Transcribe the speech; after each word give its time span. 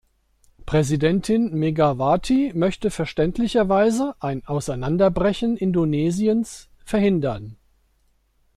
Präsidentin 0.65 1.53
Megawati 1.53 2.53
möchte 2.55 2.89
verständlicherweise 2.89 4.15
ein 4.19 4.43
Auseinanderbrechen 4.47 5.55
Indonesiens 5.55 6.69
verhindern. 6.83 7.55